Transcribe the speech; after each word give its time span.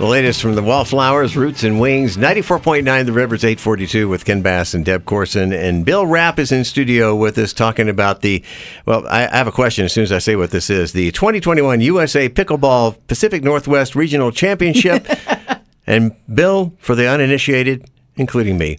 The 0.00 0.06
latest 0.06 0.40
from 0.40 0.54
the 0.54 0.62
Wallflowers, 0.62 1.36
Roots 1.36 1.62
and 1.62 1.78
Wings, 1.78 2.16
94.9 2.16 3.04
The 3.04 3.12
Rivers 3.12 3.44
842 3.44 4.08
with 4.08 4.24
Ken 4.24 4.40
Bass 4.40 4.72
and 4.72 4.82
Deb 4.82 5.04
Corson. 5.04 5.52
And 5.52 5.84
Bill 5.84 6.06
Rapp 6.06 6.38
is 6.38 6.50
in 6.52 6.64
studio 6.64 7.14
with 7.14 7.36
us 7.36 7.52
talking 7.52 7.86
about 7.86 8.22
the, 8.22 8.42
well, 8.86 9.06
I, 9.08 9.26
I 9.26 9.36
have 9.36 9.46
a 9.46 9.52
question 9.52 9.84
as 9.84 9.92
soon 9.92 10.04
as 10.04 10.10
I 10.10 10.16
say 10.18 10.36
what 10.36 10.52
this 10.52 10.70
is 10.70 10.94
the 10.94 11.12
2021 11.12 11.82
USA 11.82 12.30
Pickleball 12.30 12.96
Pacific 13.08 13.44
Northwest 13.44 13.94
Regional 13.94 14.32
Championship. 14.32 15.06
and 15.86 16.16
Bill, 16.34 16.72
for 16.78 16.94
the 16.94 17.06
uninitiated, 17.06 17.84
including 18.16 18.56
me, 18.56 18.78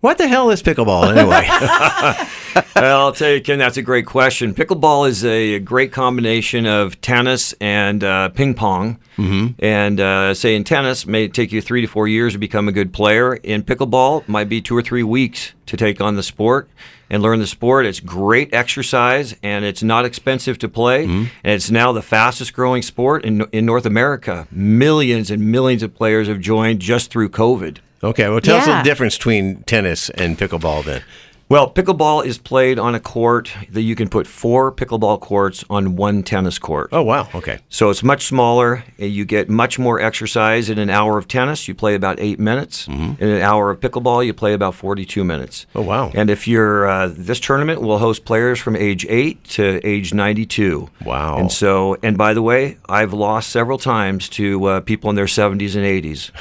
what 0.00 0.18
the 0.18 0.26
hell 0.26 0.50
is 0.50 0.64
pickleball 0.64 1.16
anyway? 1.16 1.46
well, 2.76 3.00
I'll 3.00 3.12
tell 3.12 3.32
you, 3.32 3.40
Ken, 3.40 3.58
that's 3.58 3.76
a 3.76 3.82
great 3.82 4.06
question. 4.06 4.54
Pickleball 4.54 5.08
is 5.08 5.24
a 5.24 5.58
great 5.60 5.92
combination 5.92 6.66
of 6.66 7.00
tennis 7.00 7.54
and 7.60 8.02
uh, 8.02 8.28
ping 8.30 8.54
pong. 8.54 8.98
Mm-hmm. 9.16 9.54
And 9.64 10.00
uh, 10.00 10.34
say 10.34 10.54
in 10.54 10.64
tennis, 10.64 11.06
may 11.06 11.28
take 11.28 11.52
you 11.52 11.60
three 11.60 11.80
to 11.80 11.86
four 11.86 12.08
years 12.08 12.34
to 12.34 12.38
become 12.38 12.68
a 12.68 12.72
good 12.72 12.92
player. 12.92 13.34
In 13.34 13.62
pickleball, 13.62 14.26
might 14.28 14.48
be 14.48 14.60
two 14.60 14.76
or 14.76 14.82
three 14.82 15.02
weeks 15.02 15.54
to 15.66 15.76
take 15.76 16.00
on 16.00 16.16
the 16.16 16.22
sport 16.22 16.68
and 17.08 17.22
learn 17.22 17.38
the 17.38 17.46
sport. 17.46 17.86
It's 17.86 18.00
great 18.00 18.52
exercise 18.52 19.34
and 19.42 19.64
it's 19.64 19.82
not 19.82 20.04
expensive 20.04 20.58
to 20.58 20.68
play. 20.68 21.06
Mm-hmm. 21.06 21.24
And 21.44 21.52
it's 21.54 21.70
now 21.70 21.92
the 21.92 22.02
fastest 22.02 22.52
growing 22.52 22.82
sport 22.82 23.24
in, 23.24 23.42
in 23.52 23.64
North 23.66 23.86
America. 23.86 24.46
Millions 24.50 25.30
and 25.30 25.50
millions 25.50 25.82
of 25.82 25.94
players 25.94 26.28
have 26.28 26.40
joined 26.40 26.80
just 26.80 27.10
through 27.10 27.30
COVID. 27.30 27.78
Okay, 28.02 28.28
well, 28.28 28.40
tell 28.40 28.56
yeah. 28.56 28.62
us 28.62 28.66
the 28.66 28.88
difference 28.88 29.16
between 29.16 29.62
tennis 29.62 30.10
and 30.10 30.38
pickleball 30.38 30.84
then. 30.84 31.02
Well, 31.48 31.70
pickleball 31.70 32.26
is 32.26 32.38
played 32.38 32.76
on 32.76 32.96
a 32.96 33.00
court 33.00 33.52
that 33.70 33.82
you 33.82 33.94
can 33.94 34.08
put 34.08 34.26
four 34.26 34.72
pickleball 34.72 35.20
courts 35.20 35.64
on 35.70 35.94
one 35.94 36.24
tennis 36.24 36.58
court. 36.58 36.88
Oh, 36.90 37.02
wow. 37.02 37.28
Okay. 37.36 37.60
So 37.68 37.88
it's 37.88 38.02
much 38.02 38.26
smaller. 38.26 38.82
You 38.98 39.24
get 39.24 39.48
much 39.48 39.78
more 39.78 40.00
exercise. 40.00 40.68
In 40.68 40.80
an 40.80 40.90
hour 40.90 41.18
of 41.18 41.28
tennis, 41.28 41.68
you 41.68 41.74
play 41.74 41.94
about 41.94 42.18
eight 42.18 42.40
minutes. 42.40 42.88
Mm-hmm. 42.88 43.22
In 43.22 43.28
an 43.28 43.42
hour 43.42 43.70
of 43.70 43.78
pickleball, 43.78 44.26
you 44.26 44.34
play 44.34 44.54
about 44.54 44.74
42 44.74 45.22
minutes. 45.22 45.66
Oh, 45.76 45.82
wow. 45.82 46.10
And 46.14 46.30
if 46.30 46.48
you're, 46.48 46.88
uh, 46.88 47.12
this 47.16 47.38
tournament 47.38 47.80
will 47.80 47.98
host 47.98 48.24
players 48.24 48.58
from 48.58 48.74
age 48.74 49.06
eight 49.08 49.44
to 49.50 49.80
age 49.86 50.12
92. 50.12 50.90
Wow. 51.04 51.38
And 51.38 51.52
so, 51.52 51.96
and 52.02 52.18
by 52.18 52.34
the 52.34 52.42
way, 52.42 52.78
I've 52.88 53.12
lost 53.12 53.50
several 53.50 53.78
times 53.78 54.28
to 54.30 54.64
uh, 54.64 54.80
people 54.80 55.10
in 55.10 55.16
their 55.16 55.26
70s 55.26 55.76
and 55.76 55.84
80s. 55.84 56.32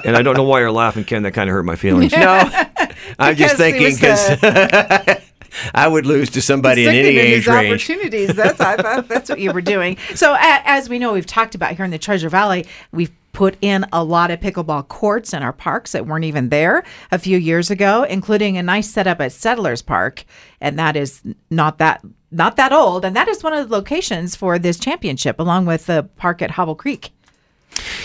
and 0.06 0.16
I 0.16 0.22
don't 0.22 0.34
know 0.34 0.44
why 0.44 0.60
you're 0.60 0.72
laughing, 0.72 1.04
Ken. 1.04 1.24
That 1.24 1.32
kind 1.32 1.50
of 1.50 1.52
hurt 1.52 1.64
my 1.64 1.76
feelings. 1.76 2.12
no. 2.16 2.66
I'm 3.18 3.36
just 3.36 3.56
thinking 3.56 3.94
because 3.94 4.38
I 5.74 5.88
would 5.88 6.06
lose 6.06 6.30
to 6.30 6.42
somebody 6.42 6.84
in 6.84 6.94
any 6.94 7.16
age 7.18 7.46
range. 7.46 7.72
Opportunities. 7.72 8.34
That's 8.34 8.60
I 8.60 8.76
thought 8.76 9.08
that's 9.08 9.30
what 9.30 9.40
you 9.40 9.52
were 9.52 9.60
doing. 9.60 9.96
So 10.14 10.36
as 10.38 10.88
we 10.88 10.98
know, 10.98 11.12
we've 11.12 11.26
talked 11.26 11.54
about 11.54 11.76
here 11.76 11.84
in 11.84 11.90
the 11.90 11.98
Treasure 11.98 12.28
Valley, 12.28 12.66
we've 12.92 13.12
put 13.32 13.56
in 13.60 13.84
a 13.92 14.02
lot 14.02 14.30
of 14.30 14.40
pickleball 14.40 14.88
courts 14.88 15.34
in 15.34 15.42
our 15.42 15.52
parks 15.52 15.92
that 15.92 16.06
weren't 16.06 16.24
even 16.24 16.48
there 16.48 16.82
a 17.12 17.18
few 17.18 17.36
years 17.36 17.70
ago, 17.70 18.02
including 18.04 18.56
a 18.56 18.62
nice 18.62 18.88
setup 18.88 19.20
at 19.20 19.30
Settlers 19.30 19.82
Park, 19.82 20.24
and 20.58 20.78
that 20.78 20.96
is 20.96 21.22
not 21.50 21.78
that 21.78 22.02
not 22.30 22.56
that 22.56 22.72
old, 22.72 23.04
and 23.04 23.14
that 23.14 23.28
is 23.28 23.44
one 23.44 23.52
of 23.52 23.68
the 23.68 23.74
locations 23.74 24.34
for 24.34 24.58
this 24.58 24.78
championship, 24.78 25.38
along 25.38 25.66
with 25.66 25.86
the 25.86 26.02
park 26.16 26.42
at 26.42 26.52
Hobble 26.52 26.74
Creek. 26.74 27.10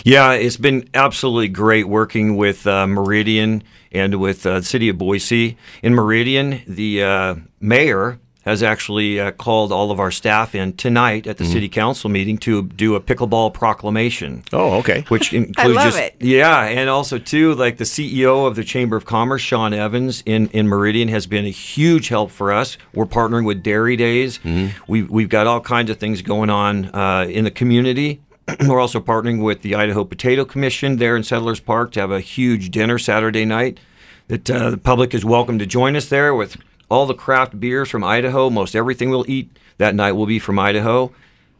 Yeah, 0.03 0.33
it's 0.33 0.57
been 0.57 0.89
absolutely 0.93 1.49
great 1.49 1.87
working 1.87 2.35
with 2.35 2.65
uh, 2.65 2.87
Meridian 2.87 3.63
and 3.91 4.19
with 4.19 4.45
uh, 4.45 4.59
the 4.59 4.65
city 4.65 4.89
of 4.89 4.97
Boise. 4.97 5.57
In 5.83 5.93
Meridian, 5.93 6.61
the 6.67 7.03
uh, 7.03 7.35
mayor 7.59 8.19
has 8.43 8.63
actually 8.63 9.19
uh, 9.19 9.31
called 9.31 9.71
all 9.71 9.91
of 9.91 9.99
our 9.99 10.09
staff 10.09 10.55
in 10.55 10.73
tonight 10.73 11.27
at 11.27 11.37
the 11.37 11.43
mm-hmm. 11.43 11.53
city 11.53 11.69
council 11.69 12.09
meeting 12.09 12.37
to 12.39 12.63
do 12.63 12.95
a 12.95 12.99
pickleball 12.99 13.53
proclamation. 13.53 14.43
Oh, 14.51 14.79
okay. 14.79 15.05
Which 15.09 15.31
includes 15.33 15.59
I 15.59 15.67
love 15.67 15.83
just 15.93 15.99
it. 15.99 16.15
yeah, 16.19 16.63
and 16.63 16.89
also 16.89 17.19
too 17.19 17.53
like 17.53 17.77
the 17.77 17.83
CEO 17.83 18.47
of 18.47 18.55
the 18.55 18.63
Chamber 18.63 18.97
of 18.97 19.05
Commerce, 19.05 19.41
Sean 19.41 19.73
Evans 19.73 20.23
in 20.25 20.47
in 20.49 20.67
Meridian 20.67 21.09
has 21.09 21.27
been 21.27 21.45
a 21.45 21.51
huge 21.51 22.07
help 22.07 22.31
for 22.31 22.51
us. 22.51 22.77
We're 22.93 23.05
partnering 23.05 23.45
with 23.45 23.61
Dairy 23.61 23.95
Days. 23.95 24.39
Mm-hmm. 24.39 24.91
We've 24.91 25.09
we've 25.09 25.29
got 25.29 25.45
all 25.45 25.61
kinds 25.61 25.91
of 25.91 25.97
things 25.97 26.23
going 26.23 26.49
on 26.49 26.85
uh, 26.95 27.27
in 27.29 27.43
the 27.43 27.51
community 27.51 28.21
We're 28.67 28.79
also 28.79 28.99
partnering 28.99 29.43
with 29.43 29.61
the 29.61 29.75
Idaho 29.75 30.03
Potato 30.03 30.45
Commission 30.45 30.97
there 30.97 31.15
in 31.15 31.23
Settlers 31.23 31.59
Park 31.59 31.91
to 31.93 31.99
have 31.99 32.11
a 32.11 32.19
huge 32.19 32.71
dinner 32.71 32.97
Saturday 32.97 33.45
night. 33.45 33.79
That 34.27 34.49
uh, 34.49 34.71
the 34.71 34.77
public 34.77 35.13
is 35.13 35.25
welcome 35.25 35.59
to 35.59 35.65
join 35.65 35.95
us 35.95 36.09
there 36.09 36.33
with 36.33 36.57
all 36.89 37.05
the 37.05 37.13
craft 37.13 37.59
beers 37.59 37.89
from 37.89 38.03
Idaho. 38.03 38.49
Most 38.49 38.75
everything 38.75 39.09
we'll 39.09 39.29
eat 39.29 39.55
that 39.77 39.95
night 39.95 40.13
will 40.13 40.25
be 40.25 40.39
from 40.39 40.57
Idaho. 40.59 41.11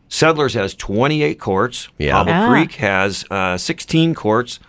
Settlers 0.10 0.54
has 0.56 0.74
28 0.76 1.40
courts. 1.40 1.90
Yeah. 1.98 2.14
Hobble 2.14 2.34
ah. 2.34 2.50
Creek 2.50 2.74
has 2.74 3.26
uh, 3.32 3.58
16 3.58 4.14
courts. 4.16 4.60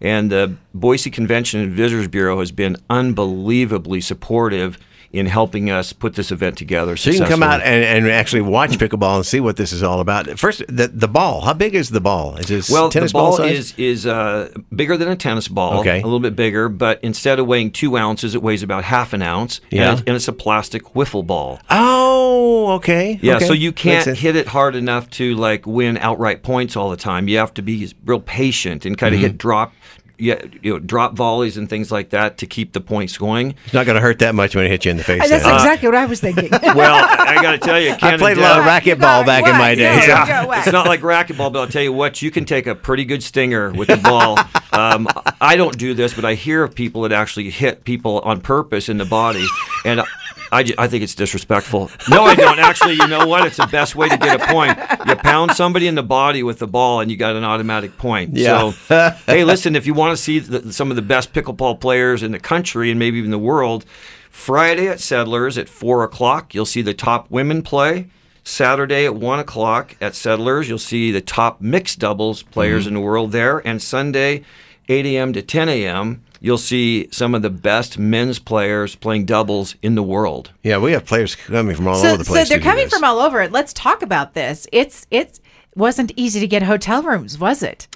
And 0.00 0.30
the 0.30 0.56
Boise 0.74 1.10
Convention 1.10 1.60
and 1.60 1.72
Visitors 1.72 2.08
Bureau 2.08 2.40
has 2.40 2.50
been 2.50 2.76
unbelievably 2.90 4.00
supportive 4.00 4.78
in 5.12 5.26
helping 5.26 5.70
us 5.70 5.92
put 5.92 6.14
this 6.14 6.32
event 6.32 6.56
together. 6.56 6.96
So 6.96 7.10
you 7.10 7.18
can 7.18 7.28
come 7.28 7.42
out 7.42 7.60
and, 7.60 7.84
and 7.84 8.10
actually 8.10 8.40
watch 8.40 8.70
pickleball 8.72 9.16
and 9.16 9.26
see 9.26 9.40
what 9.40 9.56
this 9.56 9.72
is 9.72 9.82
all 9.82 10.00
about. 10.00 10.38
First, 10.38 10.64
the, 10.68 10.88
the 10.88 11.08
ball. 11.08 11.42
How 11.42 11.52
big 11.52 11.74
is 11.74 11.90
the 11.90 12.00
ball? 12.00 12.36
Is 12.36 12.50
it 12.50 12.72
well, 12.72 12.88
tennis 12.88 13.12
the 13.12 13.18
ball, 13.18 13.36
ball 13.36 13.46
is 13.46 13.74
is 13.76 14.06
uh, 14.06 14.50
bigger 14.74 14.96
than 14.96 15.08
a 15.08 15.16
tennis 15.16 15.48
ball. 15.48 15.80
Okay. 15.80 16.00
a 16.00 16.04
little 16.04 16.20
bit 16.20 16.34
bigger, 16.34 16.68
but 16.70 16.98
instead 17.02 17.38
of 17.38 17.46
weighing 17.46 17.70
two 17.70 17.96
ounces, 17.96 18.34
it 18.34 18.42
weighs 18.42 18.62
about 18.62 18.84
half 18.84 19.12
an 19.12 19.20
ounce. 19.20 19.60
Yeah, 19.70 19.92
and, 19.92 19.98
and 20.06 20.16
it's 20.16 20.28
a 20.28 20.32
plastic 20.32 20.82
wiffle 20.94 21.26
ball. 21.26 21.60
Oh, 21.68 22.72
okay. 22.76 23.18
Yeah, 23.20 23.36
okay. 23.36 23.46
so 23.46 23.52
you 23.52 23.72
can't 23.72 24.16
hit 24.16 24.34
it 24.34 24.48
hard 24.48 24.74
enough 24.74 25.10
to 25.10 25.34
like 25.34 25.66
win 25.66 25.98
outright 25.98 26.42
points 26.42 26.74
all 26.74 26.88
the 26.88 26.96
time. 26.96 27.28
You 27.28 27.36
have 27.36 27.52
to 27.54 27.62
be 27.62 27.92
real 28.06 28.20
patient 28.20 28.86
and 28.86 28.96
kind 28.96 29.14
of 29.14 29.20
mm-hmm. 29.20 29.28
hit 29.28 29.38
drop 29.38 29.74
you 30.22 30.72
know, 30.72 30.78
drop 30.78 31.14
volleys 31.14 31.56
and 31.56 31.68
things 31.68 31.90
like 31.90 32.10
that 32.10 32.38
to 32.38 32.46
keep 32.46 32.72
the 32.72 32.80
points 32.80 33.18
going. 33.18 33.54
It's 33.64 33.74
not 33.74 33.86
going 33.86 33.96
to 33.96 34.00
hurt 34.00 34.20
that 34.20 34.34
much 34.34 34.54
when 34.54 34.64
it 34.64 34.68
hits 34.68 34.84
you 34.84 34.92
in 34.92 34.96
the 34.96 35.04
face. 35.04 35.28
That's 35.28 35.44
then. 35.44 35.54
exactly 35.54 35.88
uh, 35.88 35.90
what 35.90 35.98
I 35.98 36.06
was 36.06 36.20
thinking. 36.20 36.48
well, 36.62 37.04
I 37.04 37.42
got 37.42 37.52
to 37.52 37.58
tell 37.58 37.80
you, 37.80 37.90
I 38.02 38.16
played 38.16 38.38
a 38.38 38.40
lot 38.40 38.60
of 38.60 38.64
racquetball 38.64 39.26
back 39.26 39.46
in 39.46 39.58
my 39.58 39.74
day. 39.74 40.06
Yeah. 40.06 40.46
yeah. 40.46 40.58
It's 40.60 40.72
not 40.72 40.86
like 40.86 41.00
racquetball, 41.00 41.52
but 41.52 41.60
I'll 41.60 41.66
tell 41.66 41.82
you 41.82 41.92
what, 41.92 42.22
you 42.22 42.30
can 42.30 42.44
take 42.44 42.66
a 42.66 42.74
pretty 42.74 43.04
good 43.04 43.22
stinger 43.22 43.72
with 43.72 43.88
the 43.88 43.96
ball. 43.96 44.38
Um, 44.74 45.06
I 45.38 45.56
don't 45.56 45.76
do 45.76 45.92
this, 45.92 46.14
but 46.14 46.24
I 46.24 46.32
hear 46.32 46.62
of 46.62 46.74
people 46.74 47.02
that 47.02 47.12
actually 47.12 47.50
hit 47.50 47.84
people 47.84 48.20
on 48.20 48.40
purpose 48.40 48.88
in 48.88 48.96
the 48.96 49.04
body, 49.04 49.44
and 49.84 50.02
I, 50.52 50.72
I 50.76 50.86
think 50.86 51.02
it's 51.02 51.14
disrespectful. 51.14 51.90
No, 52.10 52.24
I 52.24 52.34
don't. 52.34 52.58
Actually, 52.58 52.94
you 52.94 53.08
know 53.08 53.26
what? 53.26 53.46
It's 53.46 53.56
the 53.56 53.66
best 53.66 53.96
way 53.96 54.08
to 54.08 54.18
get 54.18 54.40
a 54.40 54.52
point. 54.52 54.78
You 55.08 55.16
pound 55.16 55.52
somebody 55.52 55.86
in 55.86 55.94
the 55.94 56.02
body 56.02 56.42
with 56.42 56.58
the 56.58 56.66
ball, 56.66 57.00
and 57.00 57.10
you 57.10 57.16
got 57.16 57.34
an 57.34 57.42
automatic 57.42 57.96
point. 57.96 58.36
Yeah. 58.36 58.72
So, 58.72 59.10
hey, 59.26 59.44
listen, 59.44 59.74
if 59.74 59.86
you 59.86 59.94
want 59.94 60.16
to 60.16 60.22
see 60.22 60.38
the, 60.40 60.72
some 60.72 60.90
of 60.90 60.96
the 60.96 61.02
best 61.02 61.32
pickleball 61.32 61.80
players 61.80 62.22
in 62.22 62.32
the 62.32 62.38
country 62.38 62.90
and 62.90 62.98
maybe 62.98 63.18
even 63.18 63.30
the 63.30 63.38
world, 63.38 63.86
Friday 64.30 64.88
at 64.88 65.00
Settlers 65.00 65.56
at 65.56 65.68
4 65.68 66.04
o'clock, 66.04 66.54
you'll 66.54 66.66
see 66.66 66.82
the 66.82 66.94
top 66.94 67.30
women 67.30 67.62
play. 67.62 68.08
Saturday 68.44 69.06
at 69.06 69.14
1 69.14 69.38
o'clock 69.38 69.96
at 70.00 70.14
Settlers, 70.14 70.68
you'll 70.68 70.78
see 70.78 71.12
the 71.12 71.20
top 71.20 71.60
mixed 71.60 71.98
doubles 71.98 72.42
players 72.42 72.82
mm-hmm. 72.82 72.88
in 72.88 72.94
the 72.94 73.00
world 73.00 73.32
there. 73.32 73.66
And 73.66 73.80
Sunday, 73.80 74.44
8 74.88 75.06
a.m. 75.06 75.32
to 75.32 75.42
10 75.42 75.68
a.m., 75.68 76.24
you'll 76.42 76.58
see 76.58 77.08
some 77.10 77.34
of 77.34 77.40
the 77.40 77.50
best 77.50 77.98
men's 77.98 78.38
players 78.38 78.96
playing 78.96 79.24
doubles 79.24 79.76
in 79.80 79.94
the 79.94 80.02
world. 80.02 80.50
Yeah, 80.62 80.78
we 80.78 80.92
have 80.92 81.06
players 81.06 81.34
coming 81.36 81.74
from 81.74 81.86
all 81.86 81.94
so, 81.94 82.08
over 82.08 82.16
the 82.18 82.24
place. 82.24 82.48
So 82.48 82.54
they're 82.54 82.62
coming 82.62 82.88
from 82.88 83.04
all 83.04 83.20
over. 83.20 83.48
Let's 83.48 83.72
talk 83.72 84.02
about 84.02 84.34
this. 84.34 84.66
It's 84.72 85.06
it's 85.10 85.40
wasn't 85.74 86.12
easy 86.16 86.40
to 86.40 86.46
get 86.46 86.62
hotel 86.62 87.02
rooms, 87.02 87.38
was 87.38 87.62
it? 87.62 87.86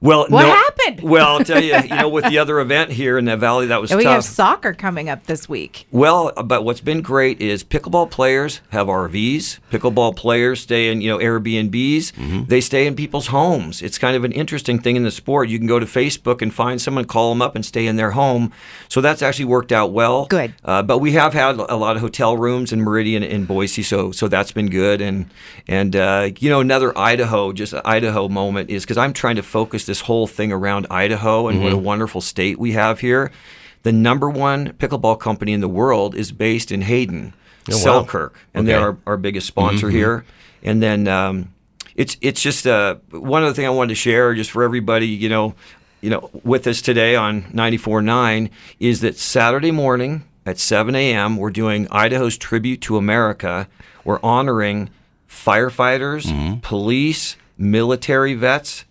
Well, 0.00 0.26
what 0.28 0.42
no, 0.42 0.52
happened? 0.88 1.08
well, 1.08 1.38
I'll 1.38 1.44
tell 1.44 1.62
you, 1.62 1.76
you 1.76 1.88
know, 1.88 2.08
with 2.08 2.24
the 2.26 2.38
other 2.38 2.60
event 2.60 2.90
here 2.92 3.18
in 3.18 3.24
the 3.24 3.36
valley, 3.36 3.66
that 3.66 3.80
was 3.80 3.90
and 3.90 3.98
we 3.98 4.04
tough. 4.04 4.14
have 4.14 4.24
soccer 4.24 4.72
coming 4.72 5.08
up 5.08 5.24
this 5.24 5.48
week. 5.48 5.86
Well, 5.90 6.32
but 6.44 6.64
what's 6.64 6.80
been 6.80 7.02
great 7.02 7.40
is 7.40 7.64
pickleball 7.64 8.10
players 8.10 8.60
have 8.70 8.86
RVs. 8.86 9.58
Pickleball 9.70 10.16
players 10.16 10.60
stay 10.60 10.90
in, 10.90 11.00
you 11.00 11.10
know, 11.10 11.18
Airbnbs. 11.18 12.12
Mm-hmm. 12.12 12.44
They 12.44 12.60
stay 12.60 12.86
in 12.86 12.96
people's 12.96 13.28
homes. 13.28 13.82
It's 13.82 13.98
kind 13.98 14.16
of 14.16 14.24
an 14.24 14.32
interesting 14.32 14.78
thing 14.78 14.96
in 14.96 15.04
the 15.04 15.10
sport. 15.10 15.48
You 15.48 15.58
can 15.58 15.66
go 15.66 15.78
to 15.78 15.86
Facebook 15.86 16.42
and 16.42 16.52
find 16.52 16.80
someone, 16.80 17.04
call 17.04 17.30
them 17.30 17.42
up, 17.42 17.54
and 17.54 17.64
stay 17.64 17.86
in 17.86 17.96
their 17.96 18.12
home. 18.12 18.52
So 18.88 19.00
that's 19.00 19.22
actually 19.22 19.46
worked 19.46 19.72
out 19.72 19.92
well. 19.92 20.26
Good. 20.26 20.54
Uh, 20.64 20.82
but 20.82 20.98
we 20.98 21.12
have 21.12 21.32
had 21.32 21.56
a 21.56 21.76
lot 21.76 21.96
of 21.96 22.02
hotel 22.02 22.36
rooms 22.36 22.72
in 22.72 22.80
Meridian 22.80 23.22
and 23.22 23.46
Boise, 23.46 23.82
so 23.82 24.12
so 24.12 24.28
that's 24.28 24.52
been 24.52 24.70
good. 24.70 25.00
And 25.00 25.30
and 25.66 25.94
uh, 25.94 26.30
you 26.38 26.50
know, 26.50 26.60
another 26.60 26.96
Idaho, 26.96 27.52
just 27.52 27.74
Idaho 27.84 28.28
moment 28.28 28.70
is 28.70 28.84
because 28.84 28.96
I'm 28.96 29.12
trying 29.12 29.36
to 29.36 29.42
focus 29.42 29.86
this 29.86 30.00
whole 30.02 30.26
thing 30.26 30.52
around 30.52 30.77
around 30.78 30.86
Idaho 30.90 31.48
and 31.48 31.56
mm-hmm. 31.56 31.64
what 31.64 31.72
a 31.72 31.76
mm-hmm. 31.76 31.84
wonderful 31.84 32.20
state 32.20 32.58
we 32.58 32.72
have 32.72 33.00
here. 33.00 33.30
The 33.82 33.92
number 33.92 34.28
one 34.28 34.72
pickleball 34.74 35.20
company 35.20 35.52
in 35.52 35.60
the 35.60 35.68
world 35.68 36.14
is 36.14 36.32
based 36.32 36.72
in 36.72 36.82
Hayden, 36.82 37.34
oh, 37.70 37.72
Selkirk, 37.72 38.34
wow. 38.34 38.40
and 38.54 38.68
okay. 38.68 38.72
they're 38.72 38.86
our, 38.86 38.98
our, 39.06 39.16
biggest 39.16 39.46
sponsor 39.46 39.86
mm-hmm. 39.86 39.96
here. 39.96 40.24
And 40.62 40.82
then 40.82 41.06
um, 41.06 41.54
it's 41.94 42.16
it's 42.20 42.42
just 42.42 42.66
uh, 42.66 42.96
one 43.10 43.44
other 43.44 43.54
thing 43.54 43.66
I 43.66 43.70
wanted 43.70 43.90
to 43.90 43.94
share, 43.94 44.34
just 44.34 44.50
for 44.50 44.62
everybody, 44.64 45.06
you 45.06 45.28
know, 45.28 45.54
you 46.00 46.10
know, 46.10 46.30
with 46.44 46.66
us 46.66 46.82
today 46.82 47.14
on 47.14 47.42
94.9 47.44 48.50
is 48.80 49.00
that 49.00 49.16
Saturday 49.16 49.70
morning 49.70 50.24
at 50.44 50.58
7 50.58 50.94
a.m. 50.94 51.36
we're 51.36 51.50
doing 51.50 51.86
Idaho's 51.90 52.36
tribute 52.36 52.80
to 52.82 52.96
America. 52.96 53.68
We're 54.04 54.20
honoring 54.22 54.90
firefighters, 55.28 56.26
mm-hmm. 56.26 56.60
police, 56.60 57.36
military 57.56 58.34
vets 58.34 58.84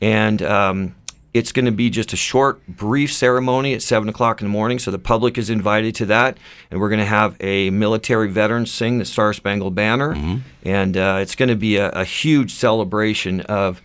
and 0.00 0.42
um, 0.42 0.94
it's 1.36 1.52
going 1.52 1.66
to 1.66 1.72
be 1.72 1.90
just 1.90 2.12
a 2.12 2.16
short, 2.16 2.66
brief 2.66 3.12
ceremony 3.12 3.74
at 3.74 3.82
seven 3.82 4.08
o'clock 4.08 4.40
in 4.40 4.46
the 4.46 4.52
morning. 4.52 4.78
So 4.78 4.90
the 4.90 4.98
public 4.98 5.36
is 5.38 5.50
invited 5.50 5.94
to 5.96 6.06
that, 6.06 6.38
and 6.70 6.80
we're 6.80 6.88
going 6.88 7.00
to 7.00 7.04
have 7.04 7.36
a 7.40 7.70
military 7.70 8.28
veteran 8.30 8.66
sing 8.66 8.98
the 8.98 9.04
Star 9.04 9.32
Spangled 9.32 9.74
Banner, 9.74 10.40
and 10.64 10.96
uh, 10.96 11.18
it's 11.20 11.34
going 11.34 11.48
to 11.50 11.56
be 11.56 11.76
a, 11.76 11.90
a 11.90 12.04
huge 12.04 12.52
celebration 12.52 13.40
of 13.42 13.80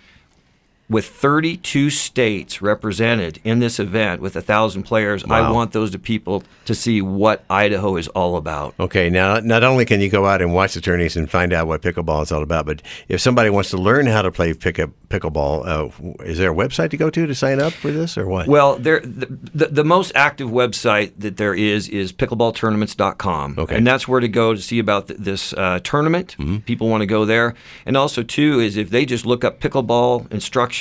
with 0.92 1.08
32 1.08 1.90
states 1.90 2.62
represented 2.62 3.40
in 3.46 3.60
this 3.60 3.80
event 3.80 4.22
with 4.22 4.36
a 4.36 4.42
thousand 4.42 4.84
players, 4.84 5.24
I 5.24 5.50
want 5.50 5.72
those 5.72 5.90
to 5.92 6.00
people 6.00 6.44
to 6.66 6.76
see 6.76 7.02
what 7.02 7.46
Idaho 7.50 7.96
is 7.96 8.10
all 8.10 8.36
about. 8.36 8.76
Okay, 8.78 9.10
now 9.10 9.40
not 9.40 9.64
only 9.64 9.86
can 9.86 10.02
you 10.02 10.10
go 10.10 10.26
out 10.26 10.42
and 10.42 10.54
watch 10.54 10.74
the 10.74 10.82
tourneys 10.82 11.16
and 11.16 11.32
find 11.32 11.54
out 11.54 11.66
what 11.66 11.82
pickleball 11.82 12.24
is 12.24 12.32
all 12.34 12.44
about, 12.44 12.66
but 12.66 12.82
if 13.08 13.22
somebody 13.22 13.50
wants 13.50 13.70
to 13.70 13.78
learn 13.78 14.06
how 14.06 14.22
to 14.22 14.32
play 14.32 14.54
pick 14.54 14.82
pickleball, 15.08 15.66
uh, 15.66 16.24
is 16.26 16.38
there 16.38 16.52
a 16.52 16.56
website 16.56 16.90
to 16.90 16.98
go 16.98 17.10
to 17.10 17.26
to 17.26 17.34
sign 17.34 17.62
up 17.62 17.72
for 17.72 17.90
this 17.90 18.18
or 18.18 18.28
what? 18.28 18.48
Well, 18.48 18.76
there 18.76 19.00
the, 19.00 19.28
the, 19.54 19.68
the 19.68 19.84
most 19.86 20.12
active 20.14 20.50
website 20.50 21.14
that 21.20 21.38
there 21.38 21.54
is 21.54 21.88
is 21.88 22.12
pickleballtournaments.com. 22.12 23.56
Okay. 23.58 23.78
And 23.78 23.88
that's 23.88 24.10
where 24.10 24.20
to 24.20 24.28
go 24.28 24.54
to 24.54 24.62
see 24.62 24.80
about 24.80 25.08
th- 25.08 25.20
this 25.20 25.54
uh, 25.54 25.80
tournament. 25.84 26.36
People 26.66 26.90
want 26.90 27.02
to 27.02 27.06
go 27.06 27.24
there. 27.24 27.54
And 27.86 27.96
also, 27.96 28.24
too, 28.24 28.60
is 28.60 28.76
if 28.76 28.90
they 28.90 29.06
just 29.06 29.26
look 29.26 29.46
up 29.46 29.62
pickleball 29.62 30.32
instruction, 30.32 30.81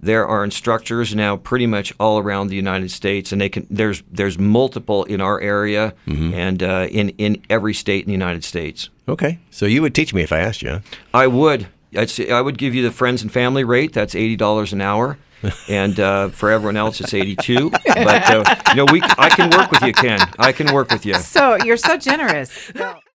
there 0.00 0.26
are 0.26 0.44
instructors 0.44 1.14
now 1.14 1.36
pretty 1.36 1.66
much 1.66 1.92
all 1.98 2.18
around 2.18 2.48
the 2.48 2.56
United 2.56 2.90
States, 2.90 3.32
and 3.32 3.40
they 3.40 3.48
can. 3.48 3.66
There's 3.70 4.02
there's 4.12 4.38
multiple 4.38 5.04
in 5.04 5.20
our 5.20 5.40
area 5.40 5.94
and 6.06 6.62
uh, 6.62 6.86
in 6.90 7.08
in 7.18 7.42
every 7.50 7.74
state 7.74 8.04
in 8.04 8.06
the 8.06 8.12
United 8.12 8.44
States. 8.44 8.90
okay, 9.08 9.38
so 9.50 9.66
you 9.66 9.82
would 9.82 9.94
teach 9.94 10.12
me 10.14 10.22
if 10.22 10.32
I 10.32 10.38
asked 10.38 10.62
you. 10.62 10.70
huh? 10.70 10.80
I 11.14 11.26
would. 11.26 11.66
I'd 11.96 12.10
say, 12.10 12.30
I 12.30 12.40
would 12.42 12.58
give 12.58 12.74
you 12.74 12.82
the 12.82 12.90
friends 12.92 13.22
and 13.22 13.32
family 13.32 13.64
rate. 13.64 13.92
That's 13.92 14.14
eighty 14.14 14.36
dollars 14.36 14.72
an 14.72 14.80
hour, 14.82 15.16
and 15.68 15.98
uh, 15.98 16.28
for 16.28 16.50
everyone 16.50 16.76
else, 16.76 17.00
it's 17.00 17.14
eighty-two. 17.14 17.70
But 17.70 18.30
uh, 18.30 18.44
you 18.68 18.74
know, 18.76 18.86
we 18.92 19.00
I 19.16 19.30
can 19.30 19.48
work 19.50 19.70
with 19.72 19.82
you, 19.82 19.92
Ken. 19.94 20.20
I 20.38 20.52
can 20.52 20.72
work 20.74 20.90
with 20.92 21.04
you. 21.06 21.14
So 21.14 21.56
you're 21.64 21.76
so 21.78 21.96
generous. 21.96 22.70